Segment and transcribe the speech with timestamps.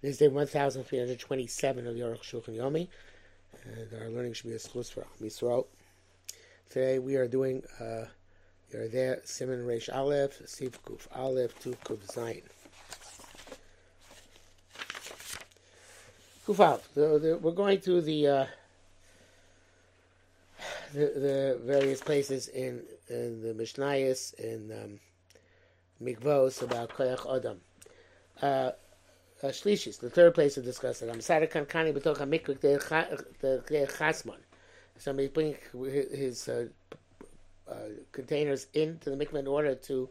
[0.00, 2.86] This is day 1327 of Arukh HaShulchan Yomi,
[3.64, 5.66] and our learning should be a schus for Am Yisrael.
[6.70, 8.04] Today we are doing uh,
[8.72, 12.44] Yoreh De'ah Siman Reish Aleph, Sif Kuf Aleph, Tu Kuf Zayin.
[16.46, 16.94] Kuf Aleph.
[16.94, 18.46] The, we're going through the, uh,
[20.94, 25.00] the the various places in in the Mishnayos in um,
[26.00, 27.58] Mikvos about Koyach.
[28.40, 28.72] Uh, uh,
[29.46, 31.08] shlishis, the third place to discuss it.
[31.08, 34.38] I'm sarakan kani b'toch hamikvik the chasman.
[34.98, 36.66] Somebody putting his uh,
[37.70, 37.74] uh,
[38.10, 40.08] containers into the mikveh in order to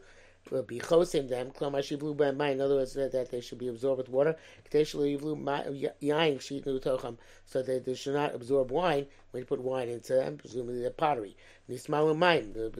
[0.52, 1.50] uh, be chosim them.
[1.50, 2.52] Klomar shivlu b'mayim.
[2.52, 4.36] In other words, that, that they should be absorbed with water.
[4.70, 7.16] water.Kteshlu yivlu yain shitnu tocham,
[7.46, 10.36] so that they should not absorb wine when you put wine into them.
[10.36, 11.36] Presumably the pottery.
[11.70, 12.54] Nismalu mayim.
[12.54, 12.70] The,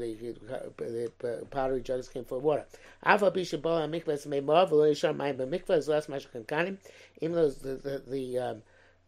[0.78, 2.64] the, the pottery jugs came for water.
[3.04, 5.36] Alpha bisha bola mikveh may mov v'lo yishar mayim.
[5.36, 6.78] But mikveh is less mashkan kanim.
[7.20, 8.62] Even though the the the um,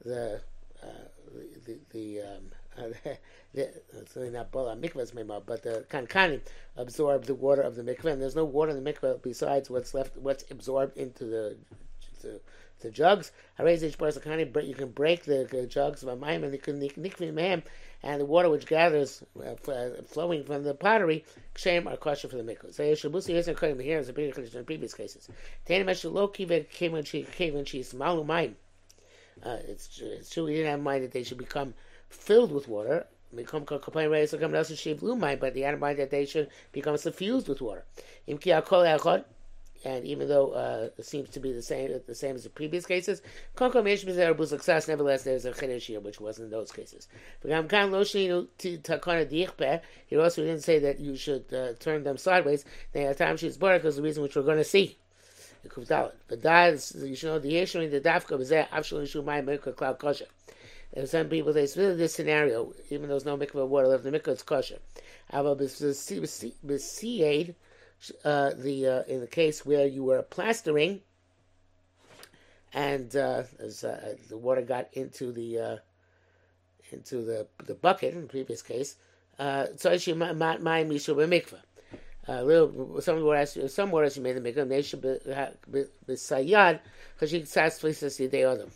[0.04, 0.40] the,
[0.82, 0.86] uh,
[1.66, 2.50] the, the um,
[3.54, 6.40] it's really not bola mikvahs mema, but the kankanim
[6.76, 9.94] absorb the water of the mikvah, and there's no water in the mikvah besides what's
[9.94, 11.56] left, what's absorbed into the
[12.22, 12.40] the,
[12.80, 13.32] the jugs.
[13.58, 17.62] You can break the, jugs of a mayim, and you can nikvim
[18.02, 22.36] and the water which gathers uh, uh, flowing from the pottery, kshem are kosher for
[22.36, 22.72] the mikvah.
[22.72, 25.28] So cutting here as a bigger condition in previous cases.
[25.66, 25.84] Tani
[26.72, 28.54] came when she's malu.
[29.42, 31.74] Uh, it's, true he didn't have in mind that they should become
[32.10, 33.06] filled with water.
[33.32, 37.84] But the mind that they should become suffused with water.
[39.82, 42.84] And even though uh, it seems to be the same the same as the previous
[42.84, 43.22] cases,
[44.46, 47.08] success, nevertheless there's a chiddush here which wasn't in those cases.
[47.42, 47.50] He
[50.16, 52.66] also didn't say that you should uh, turn them sideways.
[52.92, 54.98] Had time she's because the reason which we're going to see.
[55.62, 58.68] You should know the issue in the dafka was there.
[59.76, 60.26] cloud kosher.
[60.92, 64.10] And some people say, so this scenario, even though there's no mikvah water left, the
[64.10, 64.78] mikvah is kosher.
[65.30, 67.54] However, b'si'ed,
[68.24, 71.02] uh, the uh, in the case where you were plastering,
[72.72, 75.76] and uh, as uh, the water got into the uh,
[76.90, 78.96] into the the bucket in the previous case,
[79.38, 81.60] so she my mishu mikvah.
[82.26, 84.68] A little some words some words you made the mikvah.
[84.68, 86.80] They should be sayad
[87.14, 88.70] because she satisfies the day of them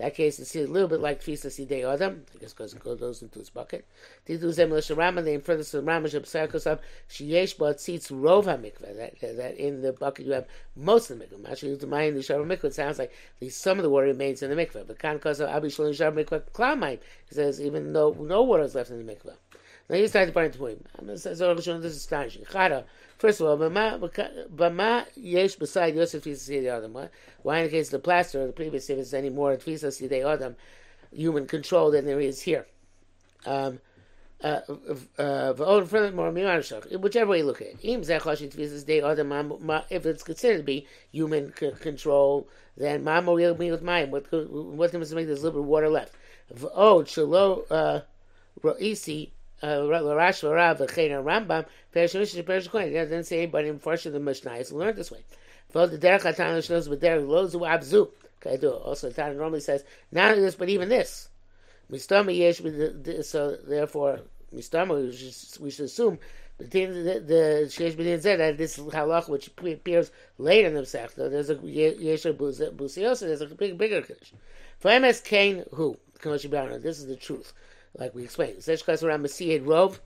[0.00, 3.22] that case, it's a little bit like Fisa Sidei Adam, I guess because it goes
[3.22, 3.86] into his bucket.
[4.26, 6.78] Tidu Zem Rama, they infer this to Rama Shabsarkosam,
[7.08, 10.46] Sheyesh Bot Seats Rov HaMikveh, that, that in the bucket you have
[10.76, 11.50] most of the mikveh.
[11.50, 14.06] Actually, the Mayin, the Shav Mikveh, it sounds like at least some of the water
[14.06, 14.86] remains in the mikveh.
[14.86, 18.74] But Kan Kosa Abi Shalom Shav Mikveh Klamayim, he says, even though no water is
[18.74, 19.34] left in the mikveh.
[19.90, 20.84] Now here's the point to him.
[21.02, 22.44] This is astonishing.
[22.48, 22.84] Chara,
[23.18, 26.96] first of all, Bama Yesh beside Yosef Tfisa Adam.
[27.42, 29.88] Why in the case of the plaster, or the previous if it's any more Tfisa
[29.88, 30.54] Sidei Adam,
[31.10, 32.68] human control than there is here.
[33.44, 33.80] Um,
[34.44, 34.60] uh,
[35.18, 36.12] uh, whichever
[37.32, 37.78] way you look at it.
[39.90, 43.72] If it's considered to be human c- control, then Mamo will be.
[43.72, 46.14] What what to make there's a little bit of water left?
[46.76, 47.00] Oh,
[47.70, 48.00] uh,
[48.62, 49.30] Roisi
[49.62, 52.88] Rash Rav V'chein Rambam Perish Mishnah Perish Kohen.
[52.88, 55.24] It didn't say anybody in the Mishnah It's learned this way.
[55.68, 58.10] For the Derech Hatan Lishnos with Derech Lozu Abzu.
[58.44, 61.28] Okay, do Also, Tana normally says not only this, but even this.
[61.90, 62.62] Mistama Yesh.
[63.26, 64.20] So therefore,
[64.54, 66.18] Mistama we should assume.
[66.58, 71.54] The Sheish B'din said that this halach which appears later in the Masechta, there's a
[71.54, 74.38] Yesher Busiyos, there's a big bigger condition.
[74.78, 75.96] For MS Kane, who?
[76.22, 77.54] This is the truth
[77.98, 78.58] like we explained.
[78.58, 79.98] Zeshkas around Masiyed Rov,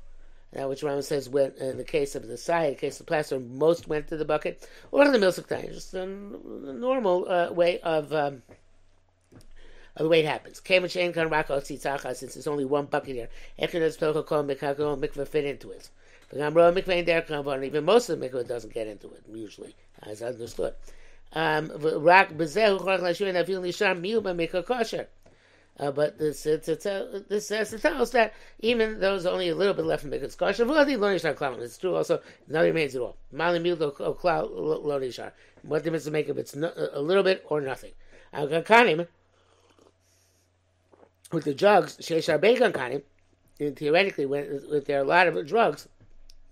[0.53, 3.11] that which Rama says went in the case of the in the case of the
[3.11, 7.81] plaster, most went to the bucket, or the milsuk time, just a normal uh, way
[7.81, 8.12] of.
[8.12, 8.43] Um,
[9.97, 10.61] the way it happens.
[10.61, 13.28] Since there's only one bucket here,
[13.61, 15.89] mikveh fit into it.
[16.33, 20.75] Even most of the mikveh doesn't get into it, usually, as understood.
[21.33, 21.69] Um,
[25.80, 29.74] uh, but this this says to tell us that even though there's only a little
[29.74, 31.60] bit left well, the Clown.
[31.60, 33.16] It's true also, nothing remains at all.
[33.32, 33.92] Mali Mildo.
[35.62, 37.92] What difference to make if it's no, a little bit or nothing?
[38.34, 39.06] Kanim,
[41.32, 43.03] with the drugs, Sheshar Bacon Kanim,
[43.59, 45.88] theoretically, when, there are a lot of drugs,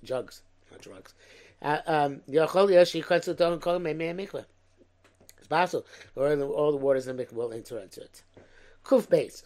[0.04, 1.14] drugs, not drugs,
[1.60, 2.20] uh, um,
[5.38, 5.86] it's possible,
[6.16, 8.22] or all the waters in the mikvah will enter into it.
[8.84, 9.40] Kuf base.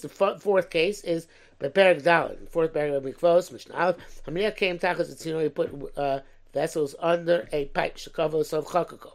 [0.00, 1.26] The fourth case is
[1.60, 2.48] Beperek Dalin.
[2.48, 3.96] Fourth of Mikvos, Mishnah Aleph.
[4.26, 6.20] Hamia came tachas etzino, he put uh,
[6.52, 7.96] vessels under a pipe.
[7.96, 9.12] Shakavos of chakako.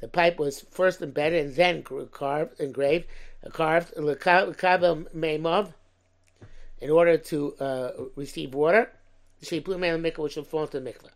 [0.00, 3.06] The pipe was first embedded and then carved, engraved,
[3.52, 5.72] carved Lekabel meimov
[6.80, 8.92] in order to uh, receive water.
[9.50, 11.10] Which will fall into the mikvah.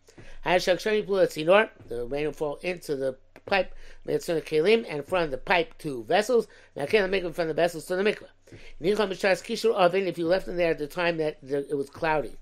[0.45, 3.17] Hashag shani blew at the rain will fall into the
[3.47, 3.75] pipe,
[4.07, 6.47] kelim, and from the pipe to vessels.
[6.77, 8.29] Now, can the mikvah from the vessels to the mikvah.
[8.81, 12.37] If you left them there at the time that it was cloudy,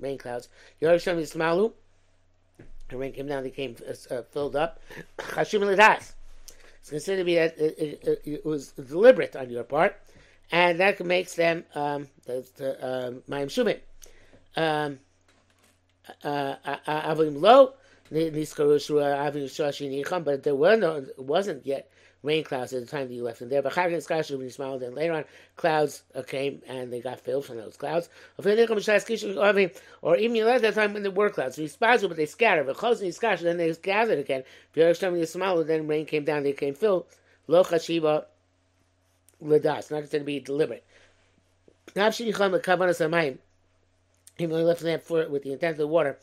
[0.00, 0.48] rain clouds,
[0.80, 0.98] the
[2.92, 3.76] rain came down, they came
[4.10, 4.80] uh, filled up.
[6.82, 9.94] It's considered to be that it, it, it, was deliberate on your part,
[10.50, 13.78] and that makes them um, the, the um, Mayim Shumim.
[14.56, 14.98] Um,
[16.24, 17.74] uh, uh, Avim Lo,
[18.10, 18.34] but
[20.42, 21.90] there were no, wasn't yet
[22.22, 23.62] rain clouds at the time that you left them there.
[23.62, 24.00] But when you
[24.50, 25.24] smiled, then later on,
[25.56, 28.08] clouds came and they got filled from those clouds.
[28.38, 31.56] Or even you left that time when there were clouds.
[31.56, 32.66] So you but they scattered.
[32.66, 32.76] But
[33.40, 34.44] Then they gathered again.
[34.74, 37.06] You smiled, Then rain came down, they came filled.
[37.46, 38.26] Lo chashiva
[39.42, 39.90] ladas.
[39.90, 40.84] Not going to be deliberate.
[44.38, 46.18] He left them for with the intent of the water.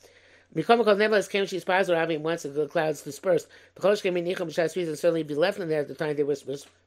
[0.56, 3.48] Mikomikol nevertheless came she's positive having once the clouds dispersed.
[3.76, 6.16] The Chosh came in Nicham Shas and certainly be left in there at the time
[6.16, 6.36] they were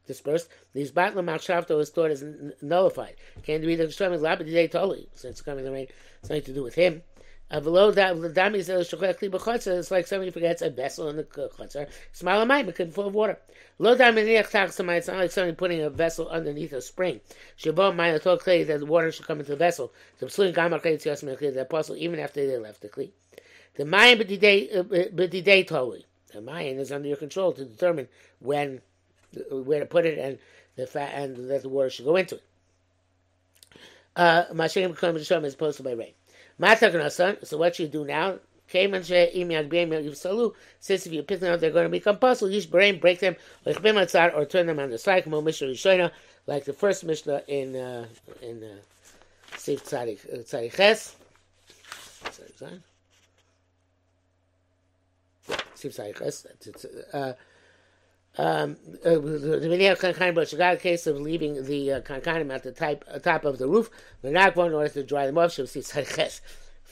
[0.06, 0.48] dispersed.
[0.74, 2.24] These Batlam Machshavto was thought as
[2.60, 3.14] nullified.
[3.44, 5.86] Can't be the Shem is Labadidei Toli, since coming the rain,
[6.22, 7.02] something to do with him.
[7.52, 11.86] Uh, below that, the dami kli It's like somebody forgets a vessel in the chutzer.
[12.12, 13.38] Smile of mine, but full of water.
[13.78, 14.24] Low dami.
[14.26, 17.20] It's not like somebody putting a vessel underneath a spring.
[17.58, 19.92] Shabo mine clay that the water should come into the vessel.
[20.18, 23.10] The apostle even after they left the clay.
[23.74, 26.06] The Mayan b'didei totally.
[26.32, 28.08] The Mayan is under your control to determine
[28.38, 28.80] when,
[29.50, 30.38] where to put it and
[30.76, 32.42] the fat and that the water should go into it.
[34.16, 36.12] Uh, Mashiach become is posted by rain.
[36.58, 38.38] So what you do now?
[38.72, 39.10] Since
[41.06, 42.50] if you pick them up, they're going to become puzzle.
[42.50, 45.26] Use brain, break them, or turn them on the side.
[46.46, 48.06] Like the first Mishnah in uh,
[48.40, 51.14] in uh, Sif Tzadik Ches.
[57.12, 57.32] Uh,
[58.38, 62.72] um, uh, the kankanim brush got a case of leaving the uh, kankanim at the
[62.72, 63.90] type, uh, top of the roof.
[64.22, 65.52] The one in order to dry them off.
[65.52, 65.80] She'll see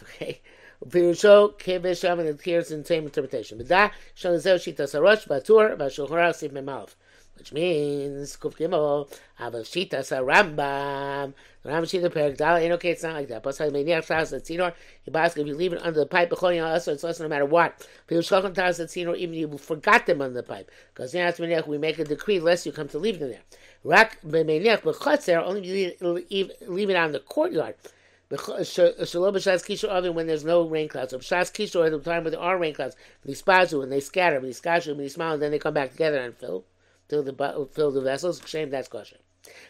[0.03, 0.41] Okay.
[0.87, 3.59] Pirusho kevesham and it appears in the same interpretation.
[3.59, 6.95] But that shal shita sarosh batur v'shulchora sif memalav
[7.41, 9.11] which means Kuf Gimel,
[9.41, 11.33] Aval Shita Sa The Rambam
[11.65, 13.43] Shita Perik Dal, and okay, it's not like that.
[13.43, 14.75] Pasal Meiniach Taz At Tzinor,
[15.09, 17.47] Yibas, if you leave it under the pipe, Bechol Yal Asar, it's less no matter
[17.47, 17.75] what.
[18.07, 20.71] If you Shochan Taz At Tzinor, even you forgot them under the pipe.
[20.93, 23.41] Because Yinat Meiniach, we make a decree, lest you come to leave them there.
[23.85, 27.75] Rak Meiniach Bechotzer, only leave, it on the courtyard.
[28.31, 31.15] Shalom b'shas kishor oven when there's no rain clouds.
[31.15, 32.95] B'shas kishor at the time when there are rain clouds,
[33.25, 35.75] they spazu and they scatter, when they skashu, when they smile, and then they come
[35.75, 36.65] back together and fill
[37.11, 38.41] fill the fill the vessels.
[38.47, 39.17] Shame that's kosher.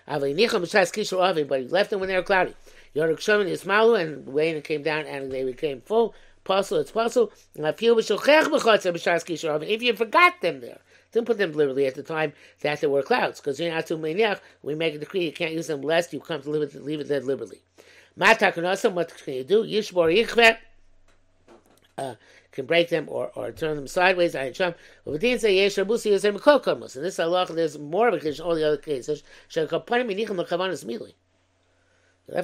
[0.07, 2.55] But he left them when they were cloudy.
[2.95, 6.15] Yorik Shomim Ismalu and rain came down and they became full.
[6.43, 7.33] Puzzle, it's puzzle.
[7.55, 7.95] If you
[9.95, 10.79] forgot them there,
[11.13, 12.33] didn't put them deliberately at the time
[12.63, 14.41] that there were clouds, because you're not too maniach.
[14.63, 17.01] We make a decree you can't use them lest you come to leave it, leave
[17.01, 17.61] it there deliberately.
[18.17, 19.65] What can you do?
[19.65, 20.57] Yishbor yichvet.
[21.99, 22.15] Uh,
[22.61, 24.35] Can break them or, or turn them sideways.
[24.35, 24.75] And this
[25.17, 29.23] halach, there's more of it in all the other cases.
[29.57, 29.71] Left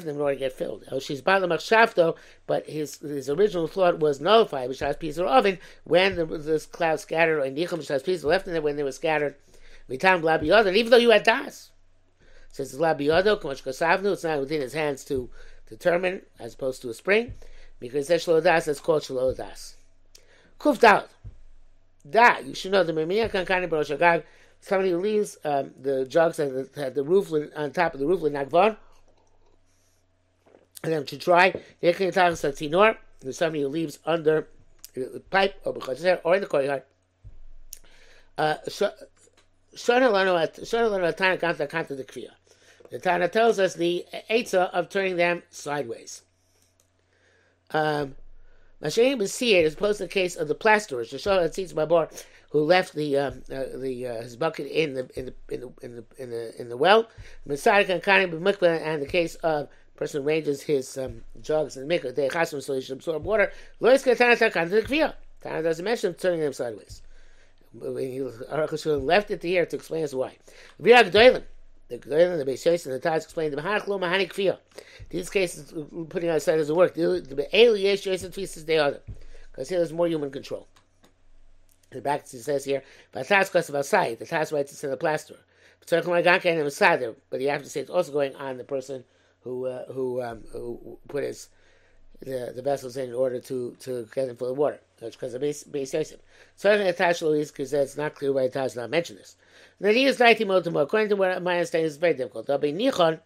[0.06, 0.84] them in order to get filled.
[0.90, 4.70] Oh, she's but his his original thought was nullified.
[4.70, 8.54] B'shas piece of oven when the, this cloud scattered, or nicham b'shas piece left in
[8.54, 9.34] there when they were scattered.
[9.90, 11.72] And even though you had das,
[12.58, 15.28] blabiyod, kamash kasavnu, it's not within his hands to
[15.68, 17.34] determine as opposed to a spring,
[17.78, 19.75] because it's das, it's called shalodas.
[20.58, 21.10] Kuf out.
[22.04, 24.22] That you should know the Mimiya Kankani Barosh
[24.60, 28.20] Somebody who leaves um, the jugs that had the roof on top of the roof
[28.20, 28.76] with Nagvar,
[30.82, 31.54] and then to dry.
[31.80, 34.48] There's somebody who leaves under
[34.94, 35.72] the pipe or
[36.24, 36.82] or in the courtyard.
[38.38, 38.56] Uh,
[41.66, 42.30] Kanta the.
[42.90, 46.22] The Tana tells us the Eitzah of turning them sideways.
[47.72, 48.14] Um,
[48.84, 52.10] See it as opposed to the case of the plasterers, the Shashon Tzitz Babor,
[52.50, 55.72] who left the uh, uh, the uh, his bucket in the in the in the
[55.82, 57.08] in the in the, in the well.
[57.46, 62.62] Messiah and and the case of person ranges his um, jugs and mikvah, they chasim
[62.62, 63.50] so he should absorb water.
[63.80, 67.02] Lois Tana Tana doesn't mention turning them sideways.
[67.72, 70.36] When he left it here to explain us why.
[70.80, 71.44] Virak Doilim
[71.88, 74.58] the Gedolim, the Beis Yosef, and the Taz explained the Mahanach Lo Mahani Kfiyah.
[75.10, 75.72] These cases,
[76.08, 76.94] putting aside doesn't work.
[76.94, 79.00] The Be'el Yesh Yosef Tfisas They Other.
[79.50, 80.66] because here there's more human control.
[81.90, 82.82] The back it says here,
[83.14, 85.36] "Vatas kos vasai." The Taz writes it's in the plaster.
[85.88, 89.04] But you have to say it's also going on the person
[89.42, 91.48] who uh, who um, who put his
[92.20, 94.80] the, the vessels in, order to to get them full of water.
[95.00, 96.20] That's because of Yosef.
[96.56, 99.36] Certainly, attached Louise because it's not clear why it does not mention this.
[99.78, 102.46] Now, he is like According to what my understanding is very difficult.
[102.60, 103.20] Be Nichon.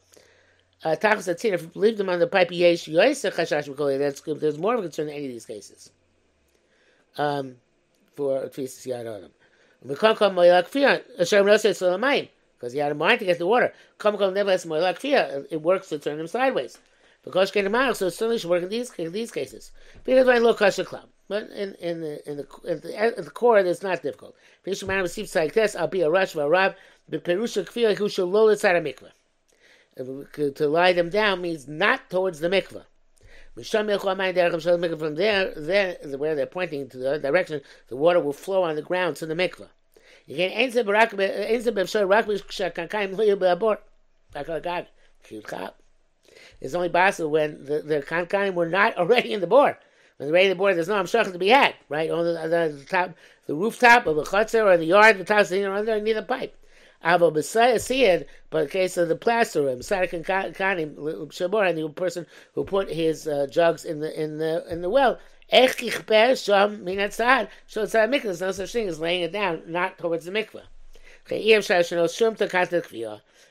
[0.83, 4.23] Uh, Tachas Atzin, if you believe them on the pipe Yesh Yoisech Chashash Mikoli, that's
[4.23, 5.91] good there's more of a concern in any of these cases.
[7.19, 7.57] Um,
[8.17, 9.31] for Tfisis Yad Adam.
[12.59, 13.73] Because he had a mind to get the water.
[14.03, 16.79] It works to turn them sideways.
[17.23, 19.73] Because so it certainly should work in these in these cases.
[20.05, 21.09] Because I look club.
[21.29, 24.35] But in, in the in the in the, at the core, it's not difficult.
[24.65, 26.77] If man receives like this, I'll be a rush for a rab.
[27.11, 29.13] Beperusha kfir who shall low inside a mikveh.
[30.55, 32.85] To lie them down means not towards the mikveh.
[34.99, 38.83] From there, there, where they're pointing to the direction, the water will flow on the
[38.83, 39.69] ground to the mikveh.
[46.61, 49.79] It's only possible when the, the kankanim were not already in the bore.
[50.17, 52.11] When they're ready in the bore, there's no amshach to be had, right?
[52.11, 53.15] On the, the, the, top,
[53.47, 56.57] the rooftop of the chutzner or the yard, the top, you know, underneath a pipe.
[57.03, 60.95] Avo b'sayid, but in case of the plaster room, Sadik Kanim
[61.33, 64.91] Shabor, and the person who put his uh, jugs in the in the in the
[64.91, 65.19] well.
[65.49, 68.23] Ech it's a mikvah.
[68.23, 70.65] There's no such thing as laying it down, not towards the mikvah.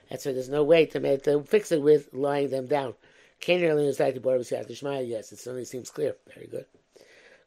[0.09, 2.95] That's why there's no way to make to fix it with lying them down.
[3.39, 6.15] Can you is like the Borah B'Siyat Yes, it certainly seems clear.
[6.33, 6.65] Very good.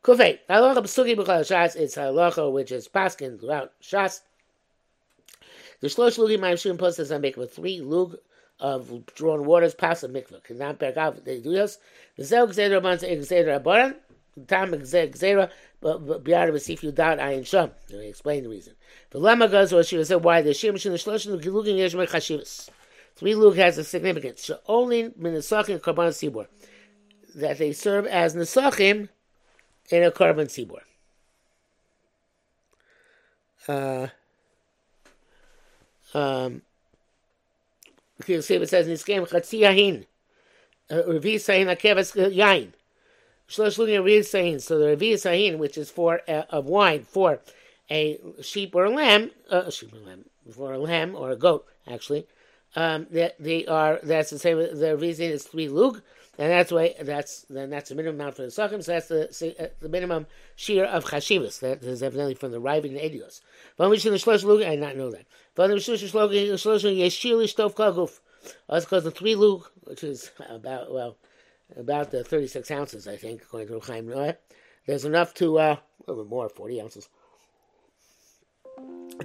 [0.03, 0.39] Kufay.
[0.49, 1.77] Halacha B'Sugi B'Chal Shas.
[1.77, 4.21] It's halacha which is paskin throughout Shas.
[5.81, 7.51] The shlosh lugi ma'im shim postas on mikvah.
[7.51, 8.17] Three lug
[8.61, 10.43] of drawn waters pass a mikvah.
[10.45, 11.79] Kanam perkav they do this.
[12.17, 13.97] The zel gzeder abans gzeder abaran.
[14.47, 15.51] Tam gzeder
[15.83, 17.71] b'yar b'sif yudat ayin sham.
[17.91, 18.75] Let me explain the reason.
[19.11, 21.95] The lama goes what she was said why the shim shin the shlosh lugin yesh
[21.95, 22.71] chashivas.
[23.17, 24.51] Three lug has a significance.
[24.67, 26.47] Only minasachim karban sibor
[27.35, 29.09] that they serve as nesachim
[29.91, 30.81] in a carbon sibor.
[33.69, 34.09] Uh,
[36.15, 36.63] um,
[38.27, 40.07] it says in this game, Chatzi Yahin,
[40.91, 42.73] uh, Revi Sahin Akevas Yain.
[43.53, 44.61] Shlosh Lugin Revi Sahin.
[44.61, 47.41] So the Revi Sahin, which is for uh, of wine for
[47.91, 51.67] a sheep or a lamb, uh, sheep or lamb, for a lamb or a goat,
[51.87, 52.27] actually,
[52.77, 54.57] um, they, they are that's the same.
[54.57, 56.01] The Sahin is three lug,
[56.39, 58.83] and that's why that's then that's the minimum amount for the sachim.
[58.83, 61.61] So that's the uh, the minimum shear of chashivas.
[61.61, 63.43] That is evidently from the Riving Edios.
[63.77, 64.63] We should shlosh lug.
[64.63, 65.27] I did not know that.
[65.55, 68.21] But the shlosh lug shlosh yeshil ishtov kaguf.
[68.69, 71.19] That's because the three lug, which is about well
[71.77, 74.37] about the thirty six ounces, I think, according to Chaim Na'eh.
[74.87, 77.09] There's enough to uh, a little bit more, forty ounces,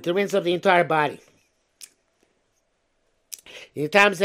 [0.01, 1.19] to rinse up the entire body.
[3.75, 4.19] That's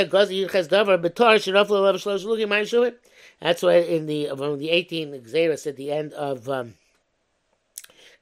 [3.63, 6.75] why in the from the 18 Xeris at the end of um,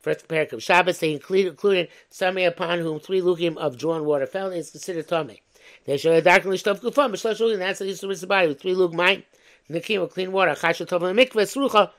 [0.00, 4.26] first parak of Shabbos they included, included somebody upon whom three lugim of drawn water
[4.26, 5.42] fell is considered tummy.
[5.84, 8.48] They show a darkly stuff gufam, but Shlosh Lugi, that's the use of the body
[8.48, 9.22] with three mine.
[9.70, 10.52] Nikim with clean water.
[10.52, 11.90] Mikveh Srucha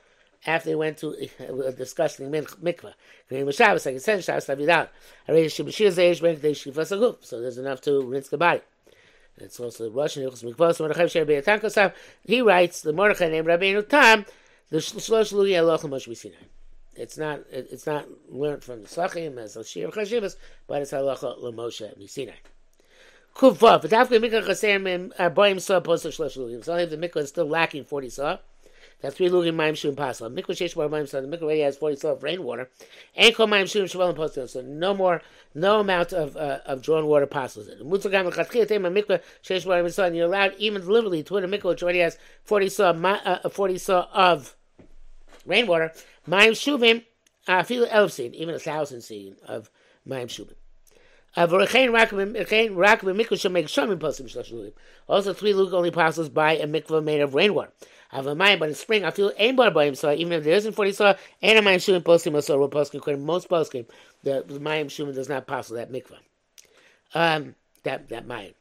[0.46, 2.94] after they went to uh, discussing mikvah.
[3.54, 4.88] Shabbos, like I said, Shabbos Tavidat.
[7.24, 8.60] So there's enough to rinse the body.
[9.36, 10.22] And It's also the Russian
[12.24, 14.26] He writes the Mordechai named Rabbeinu Tam
[14.70, 16.36] the Shlosh Lugi Aloch Moshe Sinai.
[16.94, 20.36] It's not it's not learned from the Sachim as a Shir Chashivas,
[20.66, 22.32] but it's Halacha LeMoshe Sinai.
[23.34, 26.64] Kuvav, but after Mikvah Chaserim Arboim Saw Post Shlosh Lugim.
[26.64, 28.38] So the Mikvah is still lacking forty saw.
[29.00, 30.32] That's three lugim mayim shum pasla.
[30.32, 32.70] Mikvah sheish bar mayim The mikvah already has forty saw of rainwater.
[33.16, 34.46] And kol mayim shum shavel postel.
[34.46, 35.22] So no more,
[35.54, 37.80] no amount of uh, of drawn water passes it.
[37.80, 41.64] Mutzagam lechatchil tema mikvah sheish bar mayim And you're allowed even deliberately to a mikvah
[41.64, 44.54] which already has forty saw, uh, forty saw of
[45.46, 45.92] rainwater.
[46.28, 47.04] Mayim shuvim,
[47.48, 49.68] uh, feel elf even a thousand seed of
[50.06, 50.54] mayim shuvim.
[51.34, 51.64] Also,
[55.32, 57.72] three lug only passes by a mikvah made of rainwater.
[58.10, 59.94] I have a mind, but in spring I feel aim bar by him.
[59.94, 63.24] So even if there isn't forty saw, and a mayim shumim poskim so poskim, according
[63.24, 63.86] most poskim,
[64.22, 66.18] the mayim shumim does not pass that mikvah.
[67.14, 68.52] Um, that that mayim.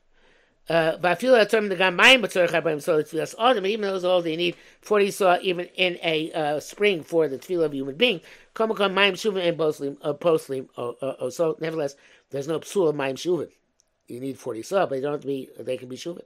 [0.71, 3.65] Uh, that term the guy mayim but tzorich by so it's that's autumn.
[3.65, 7.37] Even though it's all they need forty saw even in a uh, spring for the
[7.37, 8.21] tefillah of human being.
[8.53, 10.69] Come mayim shumim and poslim uh, poslim.
[10.77, 11.95] Uh, uh, so nevertheless,
[12.29, 13.49] there's no psul of mayim shumim.
[14.07, 15.49] You need forty saw, but they don't to be.
[15.59, 16.23] They can be shumim.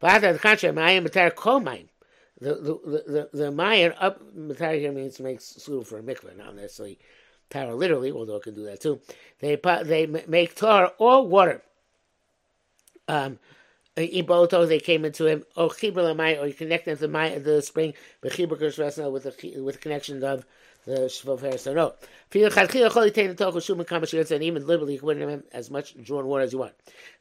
[0.00, 1.88] But after the contrary, mayim betar kol mayim
[2.42, 6.98] the the the, the up Matar here means makes suitable for a mikveh, not necessarily
[7.50, 9.00] Tara literally, although it can do that too.
[9.40, 11.62] They they make tar or water.
[13.06, 13.38] Um,
[13.96, 17.94] Iboto, they came into him, or Chibur or you connect them to the, the spring,
[18.22, 20.46] with the with the connection of
[20.84, 21.94] the Shvav Harisonot.
[24.30, 26.72] And even literally, you can put him as much drawn water as you want.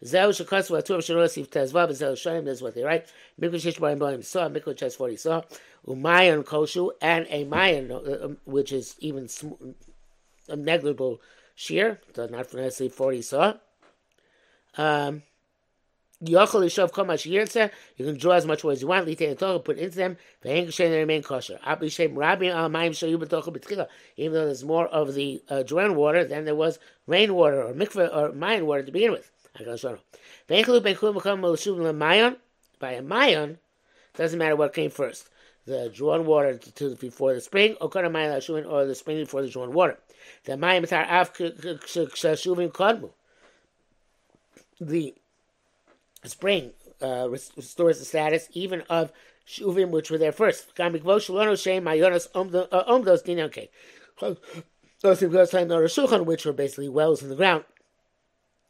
[0.04, 3.08] Zeu Shakasu Atur Shanosi Tezvav, Zeu Shanim, that's what they write.
[3.40, 5.42] Mikra Shish Barim Barim saw, Mikra Chest 40 saw,
[5.86, 9.28] Umayan Koshu, and a Mayan, uh, um, which is even
[10.48, 11.22] a negligible
[11.56, 13.54] shear, so not necessarily 40 saw.
[14.78, 15.24] Um,
[16.24, 19.08] you can draw as much water as you want.
[19.08, 20.18] Litain Torah, put into them.
[20.42, 21.60] The they remain kosher.
[21.68, 21.94] Even
[24.34, 28.32] though there's more of the uh, drain water than there was rainwater or mikveh or
[28.34, 29.32] mayan water to begin with.
[32.80, 33.58] By a mayan,
[34.16, 35.28] doesn't matter what came first.
[35.66, 39.98] The drawn water to, before the spring, or the spring before the drawn water.
[40.46, 41.34] The mayim tar av
[44.80, 45.14] The
[46.30, 49.12] spring uh, restores the status even of
[49.48, 50.68] shuvim which were there first.
[50.68, 50.78] Which
[56.46, 57.64] were basically wells in the ground,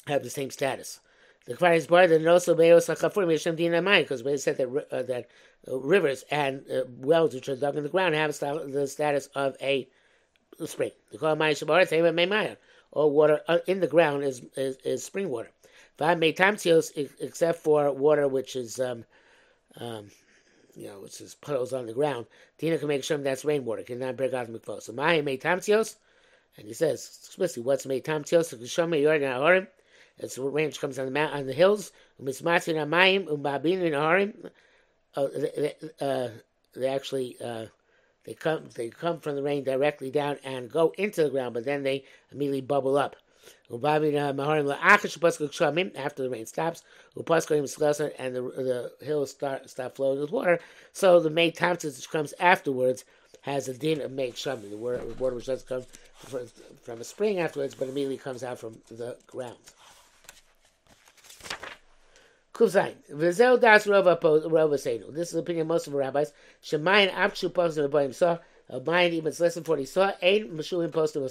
[0.07, 0.99] have the same status.
[1.45, 5.03] The Kfar is bar that also beos hachafurim yeshem mayim because we said that uh,
[5.03, 5.27] that
[5.67, 9.57] uh, rivers and uh, wells which are dug in the ground have the status of
[9.59, 9.89] a
[10.65, 10.91] spring.
[11.11, 12.57] The call mayim shabar
[12.91, 15.51] or water uh, in the ground is, is, is spring water.
[15.99, 19.05] Except for water which is, um,
[19.77, 20.09] um,
[20.75, 22.25] you know, which is puddles on the ground,
[22.57, 24.81] Tina can make sure that's rainwater, cannot break out the mikvah.
[24.81, 25.95] So my metamtios,
[26.57, 28.55] and he says explicitly, what's metamtios?
[28.57, 29.67] Kishome yordan ahorim.
[30.17, 31.91] It's rain which comes on the mount, on the hills.
[32.21, 34.49] Umismatin amayim umbabin in ahorim.
[35.15, 36.29] Uh, uh,
[36.75, 37.65] they actually uh,
[38.23, 41.65] they come they come from the rain directly down and go into the ground, but
[41.65, 43.15] then they immediately bubble up.
[43.71, 45.07] Uh, after
[46.23, 46.83] the rain stops,
[47.15, 47.25] and
[48.35, 50.59] the, the hills start stop flowing with water.
[50.93, 53.05] So the main tamsis which comes afterwards
[53.41, 54.69] has a din of make shamim.
[54.69, 55.83] The water, water which does come
[56.15, 56.47] from,
[56.83, 59.57] from a spring afterwards, but immediately comes out from the ground.
[62.57, 62.75] This is
[65.33, 66.33] the opinion of most of the rabbis.
[66.63, 68.37] Shemayin Apshu Postim Abayim Saw.
[68.71, 70.11] A mind even less than 40 saw.
[70.21, 71.29] Ain't Meshulim Postim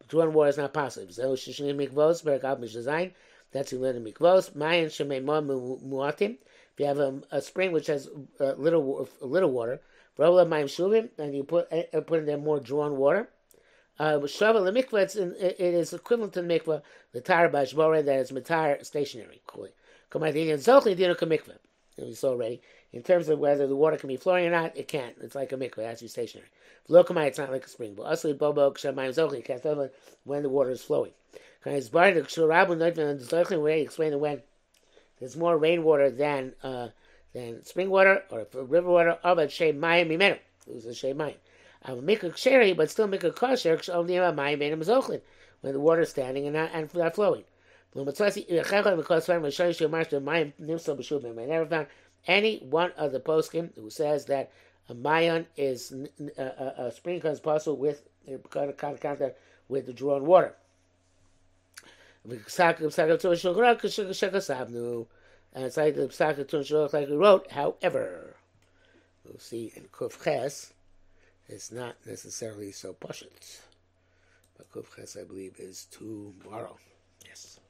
[0.00, 1.12] So Drawn water is not possible.
[1.12, 3.12] Zeu shishim mikvos berakav mishazayin.
[3.52, 4.54] That's you learn in mikvos.
[4.54, 6.36] Mayan shemei muatim.
[6.74, 8.08] If you have a, a, spring which has
[8.40, 9.80] a little little water,
[10.18, 13.28] rola mayim shuvim, and you put uh, put in there more drawn water.
[13.96, 18.32] Uh, Shava the mikvah, it is equivalent to the mikvah, the tar bashbore that is
[18.32, 19.40] mitar stationary.
[19.54, 19.68] On,
[20.20, 21.58] the zochli kamikvah.
[21.98, 22.60] We saw already.
[22.94, 25.16] In terms of whether the water can be flowing or not, it can't.
[25.20, 25.78] It's like a mikveh.
[25.78, 26.48] It has to be stationary.
[26.88, 27.94] Lokamai, it's not like a spring.
[27.96, 29.38] But also, bobo kshamayim zochli.
[29.38, 29.90] You can't tell
[30.22, 31.10] when the water is flowing.
[31.66, 34.42] It's bar the kshurabu noitvan the zochli way explain it when
[35.18, 36.90] there's more rainwater than uh,
[37.32, 39.18] than spring water or river water.
[39.24, 40.38] Avad shei mayim mimenu.
[40.68, 41.34] It was a shei mayim.
[41.82, 45.20] I'm mikveh ksheri, but still mikveh kosher only mayim mimenu zochlin
[45.62, 47.42] when the water is standing and not and not flowing.
[47.96, 48.00] I
[52.26, 54.50] any one of the poskim who says that
[54.88, 55.92] a mayan is
[56.36, 57.40] a, a, a spring comes
[57.76, 59.22] with uh, contact
[59.68, 60.54] with the drawn water.
[62.26, 62.78] And it's like
[65.94, 68.36] the Psaka like we wrote, however,
[69.24, 70.72] we'll see in Kuf Ches,
[71.48, 73.60] it's not necessarily so poshut.
[74.56, 76.76] But Kuf Ches, I believe, is tomorrow.
[77.26, 77.60] Yes.